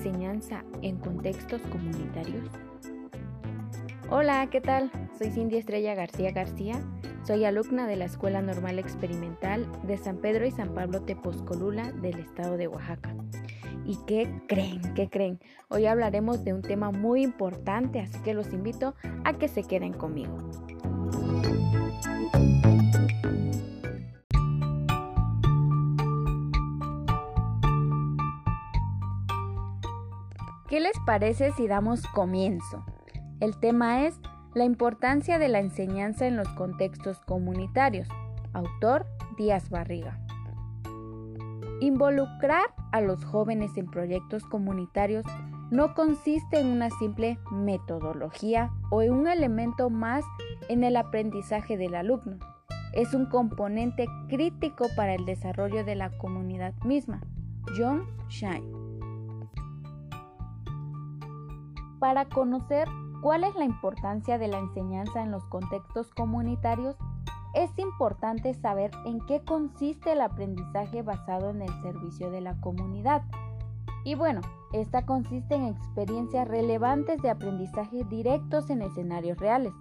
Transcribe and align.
enseñanza 0.00 0.64
en 0.80 0.96
contextos 0.96 1.60
comunitarios? 1.70 2.48
Hola, 4.08 4.48
¿qué 4.50 4.62
tal? 4.62 4.90
Soy 5.18 5.30
Cindy 5.30 5.58
Estrella 5.58 5.94
García 5.94 6.30
García. 6.30 6.80
Soy 7.22 7.44
alumna 7.44 7.86
de 7.86 7.96
la 7.96 8.06
Escuela 8.06 8.40
Normal 8.40 8.78
Experimental 8.78 9.70
de 9.82 9.98
San 9.98 10.16
Pedro 10.16 10.46
y 10.46 10.52
San 10.52 10.72
Pablo 10.72 11.02
Tepozcolula 11.02 11.92
del 11.92 12.18
estado 12.18 12.56
de 12.56 12.66
Oaxaca. 12.66 13.14
¿Y 13.84 13.98
qué 14.06 14.40
creen? 14.48 14.80
¿Qué 14.94 15.10
creen? 15.10 15.38
Hoy 15.68 15.84
hablaremos 15.84 16.44
de 16.44 16.54
un 16.54 16.62
tema 16.62 16.90
muy 16.90 17.22
importante, 17.22 18.00
así 18.00 18.18
que 18.20 18.32
los 18.32 18.54
invito 18.54 18.94
a 19.24 19.34
que 19.34 19.48
se 19.48 19.64
queden 19.64 19.92
conmigo. 19.92 20.38
¿Qué 30.70 30.78
les 30.78 30.96
parece 31.04 31.50
si 31.50 31.66
damos 31.66 32.06
comienzo? 32.06 32.84
El 33.40 33.58
tema 33.58 34.06
es 34.06 34.20
la 34.54 34.62
importancia 34.62 35.40
de 35.40 35.48
la 35.48 35.58
enseñanza 35.58 36.28
en 36.28 36.36
los 36.36 36.48
contextos 36.50 37.18
comunitarios. 37.26 38.06
Autor 38.52 39.04
Díaz 39.36 39.68
Barriga. 39.68 40.20
Involucrar 41.80 42.72
a 42.92 43.00
los 43.00 43.24
jóvenes 43.24 43.76
en 43.76 43.86
proyectos 43.86 44.44
comunitarios 44.44 45.26
no 45.72 45.92
consiste 45.94 46.60
en 46.60 46.68
una 46.68 46.90
simple 46.90 47.40
metodología 47.50 48.70
o 48.92 49.02
en 49.02 49.12
un 49.12 49.26
elemento 49.26 49.90
más 49.90 50.24
en 50.68 50.84
el 50.84 50.96
aprendizaje 50.96 51.76
del 51.78 51.96
alumno. 51.96 52.38
Es 52.92 53.12
un 53.12 53.26
componente 53.26 54.06
crítico 54.28 54.86
para 54.94 55.16
el 55.16 55.24
desarrollo 55.24 55.84
de 55.84 55.96
la 55.96 56.16
comunidad 56.16 56.74
misma. 56.84 57.20
John 57.76 58.06
Shine. 58.28 58.79
Para 62.00 62.24
conocer 62.24 62.88
cuál 63.20 63.44
es 63.44 63.54
la 63.54 63.66
importancia 63.66 64.38
de 64.38 64.48
la 64.48 64.58
enseñanza 64.58 65.22
en 65.22 65.30
los 65.30 65.44
contextos 65.44 66.10
comunitarios, 66.14 66.96
es 67.52 67.70
importante 67.78 68.54
saber 68.54 68.90
en 69.04 69.20
qué 69.26 69.44
consiste 69.44 70.12
el 70.12 70.22
aprendizaje 70.22 71.02
basado 71.02 71.50
en 71.50 71.60
el 71.60 71.82
servicio 71.82 72.30
de 72.30 72.40
la 72.40 72.58
comunidad. 72.60 73.22
Y 74.04 74.14
bueno, 74.14 74.40
esta 74.72 75.04
consiste 75.04 75.54
en 75.56 75.66
experiencias 75.66 76.48
relevantes 76.48 77.20
de 77.20 77.28
aprendizaje 77.28 78.04
directos 78.04 78.70
en 78.70 78.80
escenarios 78.80 79.36
reales, 79.38 79.74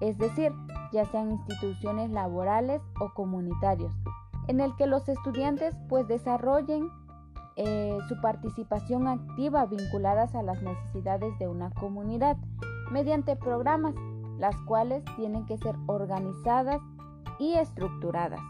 es 0.00 0.18
decir, 0.18 0.52
ya 0.92 1.06
sean 1.06 1.30
instituciones 1.30 2.10
laborales 2.10 2.82
o 3.00 3.14
comunitarios, 3.14 3.94
en 4.48 4.60
el 4.60 4.76
que 4.76 4.86
los 4.86 5.08
estudiantes 5.08 5.74
pues 5.88 6.06
desarrollen 6.06 6.90
eh, 7.56 7.98
su 8.08 8.20
participación 8.20 9.06
activa 9.08 9.66
vinculadas 9.66 10.34
a 10.34 10.42
las 10.42 10.62
necesidades 10.62 11.38
de 11.38 11.48
una 11.48 11.70
comunidad 11.70 12.36
mediante 12.90 13.36
programas, 13.36 13.94
las 14.38 14.56
cuales 14.62 15.04
tienen 15.16 15.44
que 15.46 15.58
ser 15.58 15.76
organizadas 15.86 16.80
y 17.38 17.54
estructuradas. 17.54 18.40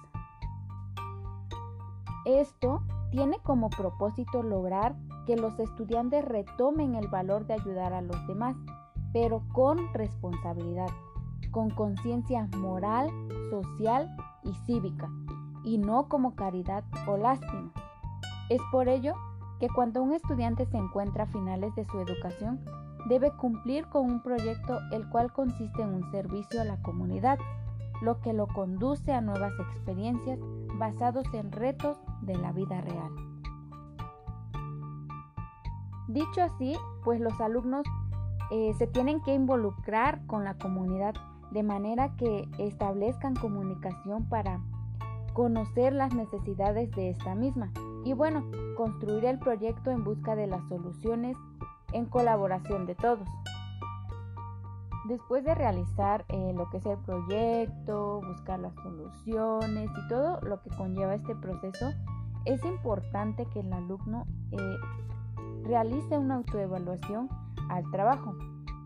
Esto 2.25 2.83
tiene 3.11 3.39
como 3.43 3.69
propósito 3.71 4.43
lograr 4.43 4.95
que 5.27 5.37
los 5.37 5.59
estudiantes 5.59 6.25
retomen 6.25 6.95
el 6.95 7.09
valor 7.09 7.47
de 7.47 7.55
ayudar 7.55 7.93
a 7.93 8.03
los 8.03 8.27
demás, 8.27 8.57
pero 9.13 9.43
con 9.53 9.93
responsabilidad, 9.93 10.89
con 11.51 11.71
conciencia 11.71 12.49
moral, 12.57 13.11
social 13.51 14.15
y 14.45 14.55
cívica, 14.67 15.11
y 15.65 15.79
no 15.79 16.09
como 16.09 16.35
caridad 16.35 16.85
o 17.07 17.17
lástima. 17.17 17.73
Es 18.49 18.61
por 18.71 18.89
ello 18.89 19.15
que 19.63 19.69
cuando 19.69 20.03
un 20.03 20.13
estudiante 20.13 20.67
se 20.67 20.77
encuentra 20.77 21.25
a 21.25 21.29
finales 21.29 21.75
de 21.77 21.85
su 21.85 22.01
educación, 22.01 22.61
debe 23.07 23.31
cumplir 23.31 23.87
con 23.87 24.11
un 24.11 24.21
proyecto 24.21 24.81
el 24.91 25.09
cual 25.09 25.33
consiste 25.33 25.83
en 25.83 25.95
un 25.95 26.11
servicio 26.11 26.61
a 26.61 26.65
la 26.65 26.83
comunidad, 26.83 27.39
lo 28.01 28.21
que 28.21 28.33
lo 28.33 28.49
conduce 28.49 29.13
a 29.13 29.21
nuevas 29.21 29.53
experiencias 29.61 30.39
basados 30.79 31.25
en 31.33 31.53
retos 31.53 31.97
de 32.23 32.37
la 32.37 32.51
vida 32.53 32.81
real. 32.81 33.13
Dicho 36.09 36.43
así, 36.43 36.77
pues 37.05 37.21
los 37.21 37.41
alumnos 37.41 37.87
eh, 38.51 38.75
se 38.79 38.89
tienen 38.89 39.23
que 39.23 39.33
involucrar 39.33 40.27
con 40.27 40.43
la 40.43 40.55
comunidad 40.59 41.15
de 41.53 41.63
manera 41.63 42.17
que 42.17 42.49
establezcan 42.59 43.35
comunicación 43.37 44.29
para 44.29 44.61
conocer 45.33 45.93
las 45.93 46.15
necesidades 46.15 46.91
de 46.91 47.11
esta 47.11 47.35
misma 47.35 47.71
y 48.05 48.13
bueno, 48.13 48.45
construir 48.77 49.25
el 49.25 49.39
proyecto 49.39 49.91
en 49.91 50.05
busca 50.05 50.35
de 50.35 50.47
las 50.47 50.67
soluciones 50.69 51.37
en 51.93 52.07
colaboración 52.07 52.87
de 52.87 52.95
todos. 52.95 53.29
Después 55.05 55.45
de 55.45 55.55
realizar 55.55 56.25
eh, 56.29 56.53
lo 56.55 56.71
que 56.71 56.77
es 56.79 56.87
el 56.87 56.99
proyecto, 56.99 58.21
buscar 58.21 58.61
las 58.61 58.75
soluciones 58.77 59.91
y 59.91 60.09
todo 60.09 60.41
lo 60.43 60.63
que 60.63 60.71
conlleva 60.71 61.15
este 61.15 61.35
proceso, 61.35 61.93
es 62.45 62.65
importante 62.65 63.47
que 63.47 63.61
el 63.61 63.73
alumno 63.73 64.27
eh, 64.53 64.77
realice 65.65 66.19
una 66.19 66.37
autoevaluación 66.37 67.29
al 67.69 67.89
trabajo 67.91 68.35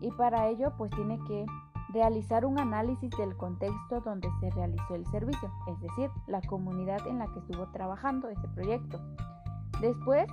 y 0.01 0.11
para 0.11 0.47
ello 0.47 0.73
pues 0.77 0.91
tiene 0.91 1.19
que 1.27 1.45
realizar 1.89 2.45
un 2.45 2.59
análisis 2.59 3.09
del 3.17 3.35
contexto 3.37 4.01
donde 4.01 4.29
se 4.39 4.49
realizó 4.51 4.95
el 4.95 5.05
servicio, 5.07 5.51
es 5.67 5.79
decir, 5.79 6.09
la 6.27 6.41
comunidad 6.41 7.05
en 7.07 7.19
la 7.19 7.27
que 7.27 7.39
estuvo 7.39 7.67
trabajando 7.67 8.29
ese 8.29 8.47
proyecto. 8.49 8.99
Después, 9.81 10.27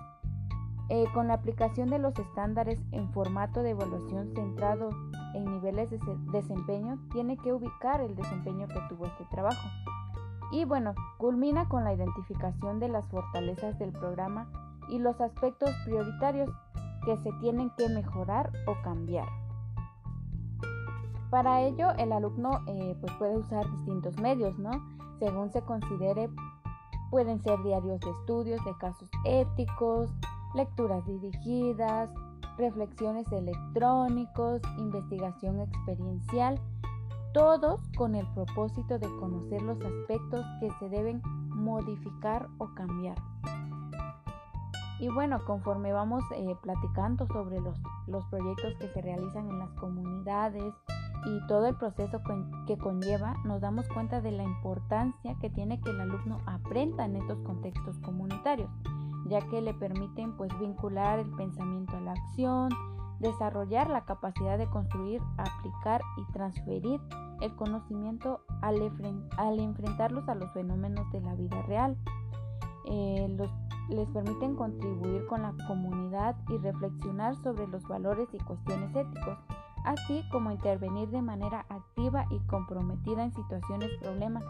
eh, 0.88 1.04
con 1.14 1.28
la 1.28 1.34
aplicación 1.34 1.91
de 1.91 1.98
los 1.98 2.19
estándares 2.19 2.81
en 2.93 3.10
formato 3.12 3.62
de 3.62 3.70
evaluación 3.70 4.32
centrado 4.34 4.91
en 5.34 5.44
niveles 5.44 5.91
de 5.91 5.98
desempeño, 6.32 6.98
tiene 7.12 7.37
que 7.37 7.53
ubicar 7.53 8.00
el 8.00 8.14
desempeño 8.14 8.69
que 8.69 8.81
tuvo 8.88 9.06
este 9.06 9.25
trabajo. 9.31 9.69
Y 10.50 10.64
bueno, 10.64 10.94
culmina 11.19 11.69
con 11.69 11.84
la 11.84 11.94
identificación 11.94 12.81
de 12.81 12.88
las 12.88 13.06
fortalezas 13.09 13.78
del 13.78 13.93
programa 13.93 14.48
y 14.88 14.98
los 14.98 15.20
aspectos 15.20 15.70
prioritarios 15.84 16.50
que 17.04 17.16
se 17.19 17.32
tienen 17.41 17.70
que 17.76 17.88
mejorar 17.88 18.53
o 18.66 18.75
cambiar. 18.82 19.44
Para 21.34 21.62
ello, 21.62 21.90
el 21.98 22.12
alumno 22.12 22.60
eh, 22.68 22.96
pues 23.00 23.12
puede 23.14 23.36
usar 23.36 23.68
distintos 23.68 24.16
medios, 24.20 24.56
¿no? 24.56 24.70
Según 25.18 25.50
se 25.50 25.62
considere, 25.62 26.30
pueden 27.10 27.42
ser 27.42 27.60
diarios 27.64 27.98
de 28.02 28.10
estudios 28.10 28.64
de 28.64 28.72
casos 28.78 29.10
éticos, 29.24 30.14
lecturas 30.54 31.04
dirigidas, 31.04 32.08
reflexiones 32.56 33.26
electrónicos, 33.32 34.62
investigación 34.78 35.58
experiencial, 35.58 36.60
todos 37.32 37.80
con 37.96 38.14
el 38.14 38.32
propósito 38.34 39.00
de 39.00 39.08
conocer 39.16 39.60
los 39.62 39.80
aspectos 39.80 40.46
que 40.60 40.70
se 40.78 40.88
deben 40.88 41.20
modificar 41.48 42.46
o 42.58 42.72
cambiar. 42.76 43.16
Y 45.00 45.08
bueno, 45.08 45.40
conforme 45.44 45.92
vamos 45.92 46.22
eh, 46.36 46.54
platicando 46.62 47.26
sobre 47.26 47.60
los, 47.60 47.76
los 48.06 48.24
proyectos 48.26 48.76
que 48.78 48.86
se 48.86 49.02
realizan 49.02 49.50
en 49.50 49.58
las 49.58 49.72
comunidades, 49.72 50.72
y 51.26 51.47
todo 51.47 51.66
el 51.66 51.76
proceso 51.76 52.20
que 52.66 52.76
conlleva, 52.76 53.34
nos 53.44 53.60
damos 53.60 53.88
cuenta 53.88 54.20
de 54.20 54.32
la 54.32 54.42
importancia 54.42 55.34
que 55.41 55.50
tiene 55.50 55.80
que 55.80 55.91
el 55.91 56.00
alumno 56.00 56.41
aprenda 56.47 57.04
en 57.04 57.16
estos 57.16 57.38
contextos 57.41 57.98
comunitarios, 58.00 58.70
ya 59.28 59.41
que 59.48 59.62
le 59.62 59.75
permiten 59.75 60.36
pues 60.36 60.50
vincular 60.58 61.19
el 61.19 61.30
pensamiento 61.36 61.97
a 61.97 62.00
la 62.00 62.12
acción, 62.12 62.70
desarrollar 63.20 63.88
la 63.88 64.04
capacidad 64.04 64.58
de 64.58 64.69
construir, 64.69 65.20
aplicar 65.38 66.02
y 66.19 66.32
transferir 66.32 67.00
el 67.41 67.54
conocimiento 67.56 68.41
al, 68.60 68.81
enfrentarlos 69.58 70.28
a 70.28 70.34
los 70.34 70.52
fenómenos 70.52 71.11
de 71.11 71.20
la 71.20 71.34
vida 71.34 71.62
real. 71.62 71.96
Eh, 72.87 73.37
les 73.88 74.08
permiten 74.11 74.56
contribuir 74.56 75.26
con 75.26 75.43
la 75.43 75.55
comunidad 75.66 76.37
y 76.49 76.58
reflexionar 76.58 77.34
sobre 77.37 77.66
los 77.66 77.82
valores 77.84 78.28
y 78.32 78.38
cuestiones 78.38 78.94
éticos 78.94 79.38
así 79.84 80.25
como 80.31 80.50
intervenir 80.50 81.08
de 81.10 81.22
manera 81.22 81.66
activa 81.69 82.26
y 82.31 82.38
comprometida 82.46 83.25
en 83.25 83.34
situaciones 83.34 83.90
problemas 84.00 84.44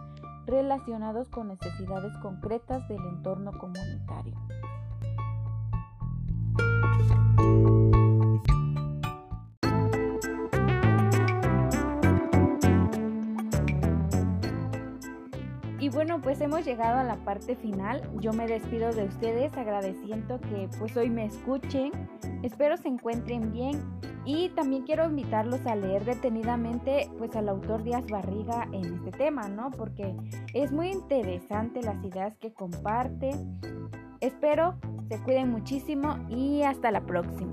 relacionados 0.47 1.29
con 1.29 1.49
necesidades 1.49 2.17
concretas 2.19 2.87
del 2.89 3.05
entorno 3.07 3.53
comunitario. 3.59 4.35
Y 15.81 15.91
bueno, 15.91 16.19
pues 16.23 16.41
hemos 16.41 16.65
llegado 16.65 17.01
a 17.01 17.05
la 17.05 17.17
parte 17.17 17.57
final. 17.57 18.01
Yo 18.19 18.33
me 18.33 18.47
despido 18.47 18.91
de 18.95 19.05
ustedes 19.05 19.55
agradeciendo 19.55 20.41
que 20.41 20.71
pues 20.79 20.97
hoy 20.97 21.11
me 21.11 21.27
escuchen. 21.27 21.93
Espero 22.43 22.79
se 22.79 22.89
encuentren 22.89 23.53
bien 23.53 23.83
y 24.25 24.49
también 24.51 24.85
quiero 24.85 25.05
invitarlos 25.05 25.65
a 25.67 25.77
leer 25.77 26.05
detenidamente 26.05 27.11
pues 27.19 27.35
al 27.37 27.49
autor 27.49 27.83
Díaz 27.83 28.05
Barriga 28.07 28.67
en 28.73 28.95
este 28.95 29.11
tema, 29.13 29.49
¿no? 29.49 29.71
Porque 29.71 30.15
es 30.55 30.73
muy 30.73 30.89
interesante 30.89 31.83
las 31.83 32.03
ideas 32.05 32.37
que 32.39 32.53
comparte. 32.53 33.31
Espero 34.21 34.79
se 35.09 35.19
cuiden 35.23 35.51
muchísimo 35.51 36.17
y 36.31 36.63
hasta 36.63 36.91
la 36.91 37.05
próxima. 37.05 37.53